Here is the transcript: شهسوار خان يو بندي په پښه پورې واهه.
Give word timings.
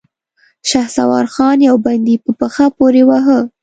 شهسوار 0.69 1.25
خان 1.33 1.57
يو 1.69 1.75
بندي 1.85 2.15
په 2.23 2.31
پښه 2.39 2.65
پورې 2.77 3.01
واهه. 3.09 3.39